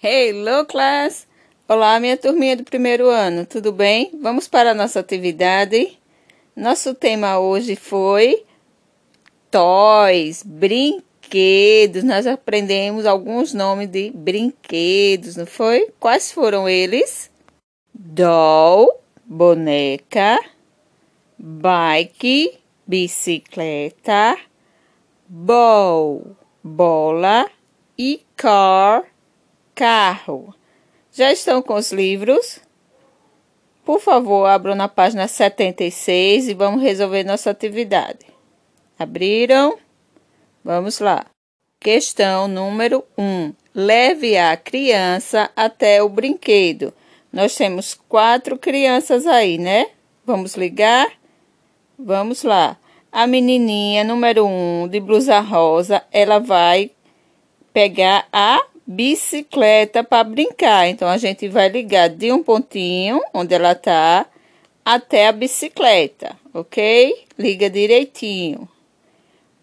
Hello, 0.00 0.64
class! 0.64 1.26
Olá, 1.68 1.98
minha 1.98 2.16
turminha 2.16 2.56
do 2.56 2.62
primeiro 2.62 3.10
ano, 3.10 3.44
tudo 3.44 3.72
bem? 3.72 4.12
Vamos 4.22 4.46
para 4.46 4.70
a 4.70 4.74
nossa 4.74 5.00
atividade. 5.00 5.98
Nosso 6.54 6.94
tema 6.94 7.40
hoje 7.40 7.74
foi 7.74 8.44
toys, 9.50 10.44
brinquedos. 10.44 12.04
Nós 12.04 12.28
aprendemos 12.28 13.06
alguns 13.06 13.52
nomes 13.52 13.88
de 13.88 14.12
brinquedos, 14.14 15.34
não 15.34 15.46
foi? 15.46 15.92
Quais 15.98 16.30
foram 16.30 16.68
eles? 16.68 17.28
Doll, 17.92 19.00
boneca, 19.24 20.38
bike, 21.36 22.56
bicicleta, 22.86 24.38
ball, 25.28 26.22
bola 26.62 27.50
e 27.98 28.22
car, 28.36 29.04
carro. 29.78 30.52
Já 31.12 31.30
estão 31.30 31.62
com 31.62 31.74
os 31.74 31.92
livros? 31.92 32.58
Por 33.84 34.00
favor, 34.00 34.44
abram 34.44 34.74
na 34.74 34.88
página 34.88 35.28
76 35.28 36.48
e 36.48 36.54
vamos 36.54 36.82
resolver 36.82 37.22
nossa 37.22 37.50
atividade. 37.50 38.26
Abriram? 38.98 39.78
Vamos 40.64 40.98
lá. 40.98 41.26
Questão 41.78 42.48
número 42.48 43.04
1. 43.16 43.52
Leve 43.72 44.36
a 44.36 44.56
criança 44.56 45.48
até 45.54 46.02
o 46.02 46.08
brinquedo. 46.08 46.92
Nós 47.32 47.54
temos 47.54 47.94
quatro 47.94 48.58
crianças 48.58 49.28
aí, 49.28 49.58
né? 49.58 49.86
Vamos 50.26 50.56
ligar? 50.56 51.08
Vamos 51.96 52.42
lá. 52.42 52.76
A 53.12 53.28
menininha 53.28 54.02
número 54.02 54.44
1 54.44 54.88
de 54.88 54.98
blusa 54.98 55.38
rosa, 55.38 56.02
ela 56.10 56.40
vai 56.40 56.90
pegar 57.72 58.26
a 58.32 58.60
bicicleta 58.90 60.02
para 60.02 60.24
brincar. 60.24 60.88
Então, 60.88 61.06
a 61.06 61.18
gente 61.18 61.46
vai 61.46 61.68
ligar 61.68 62.08
de 62.08 62.32
um 62.32 62.42
pontinho, 62.42 63.20
onde 63.34 63.54
ela 63.54 63.74
tá, 63.74 64.24
até 64.82 65.28
a 65.28 65.32
bicicleta, 65.32 66.34
ok? 66.54 67.26
Liga 67.38 67.68
direitinho. 67.68 68.66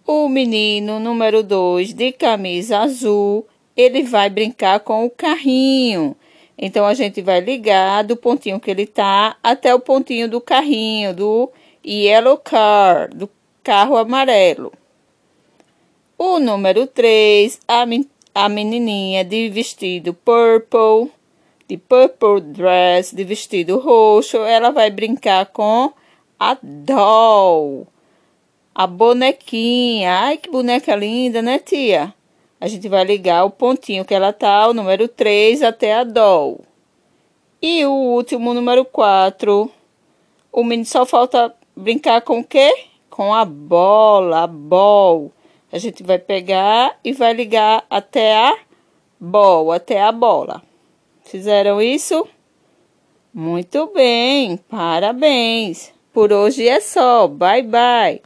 O 0.05 0.29
menino 0.29 0.99
número 0.99 1.41
2 1.41 1.91
de 1.95 2.11
camisa 2.11 2.81
azul, 2.81 3.47
ele 3.75 4.03
vai 4.03 4.29
brincar 4.29 4.79
com 4.81 5.03
o 5.03 5.09
carrinho. 5.09 6.15
Então, 6.55 6.85
a 6.85 6.93
gente 6.93 7.19
vai 7.23 7.39
ligar 7.39 8.03
do 8.03 8.15
pontinho 8.15 8.59
que 8.59 8.69
ele 8.69 8.85
tá 8.85 9.37
até 9.41 9.73
o 9.73 9.79
pontinho 9.79 10.29
do 10.29 10.39
carrinho, 10.39 11.15
do 11.15 11.51
yellow 11.83 12.37
car, 12.37 13.09
do 13.09 13.27
carro 13.63 13.97
amarelo. 13.97 14.71
O 16.15 16.39
número 16.39 16.85
3, 16.85 17.59
a, 17.67 17.85
a 18.35 18.49
menininha 18.49 19.23
de 19.23 19.47
vestido 19.47 20.13
purple, 20.13 21.09
de 21.69 21.77
purple 21.77 22.41
dress, 22.41 23.15
de 23.15 23.23
vestido 23.23 23.79
roxo, 23.79 24.39
ela 24.39 24.71
vai 24.71 24.91
brincar 24.91 25.45
com 25.45 25.93
a 26.37 26.57
doll, 26.61 27.87
a 28.75 28.85
bonequinha. 28.85 30.11
Ai, 30.11 30.37
que 30.37 30.51
boneca 30.51 30.93
linda, 30.97 31.41
né, 31.41 31.59
tia? 31.59 32.13
A 32.59 32.67
gente 32.67 32.89
vai 32.89 33.05
ligar 33.05 33.45
o 33.45 33.49
pontinho 33.49 34.03
que 34.03 34.13
ela 34.13 34.33
tá, 34.33 34.67
o 34.67 34.73
número 34.73 35.07
3, 35.07 35.63
até 35.63 35.95
a 35.95 36.03
doll. 36.03 36.59
E 37.61 37.85
o 37.85 37.91
último, 37.91 38.53
número 38.53 38.83
4, 38.83 39.71
o 40.51 40.63
menino 40.63 40.85
só 40.85 41.05
falta 41.05 41.55
brincar 41.73 42.19
com 42.19 42.41
o 42.41 42.43
quê? 42.43 42.87
Com 43.09 43.33
a 43.33 43.45
bola, 43.45 44.43
a 44.43 44.47
ball. 44.47 45.31
A 45.75 45.77
gente 45.77 46.03
vai 46.03 46.17
pegar 46.17 46.97
e 47.03 47.11
vai 47.11 47.33
ligar 47.33 47.85
até 47.89 48.33
a 48.33 48.57
bola, 49.19 49.75
até 49.75 50.01
a 50.01 50.09
bola. 50.09 50.63
Fizeram 51.25 51.81
isso? 51.81 52.25
Muito 53.33 53.91
bem, 53.93 54.55
parabéns. 54.69 55.91
Por 56.13 56.31
hoje 56.31 56.65
é 56.65 56.79
só. 56.79 57.27
Bye, 57.27 57.63
bye. 57.63 58.21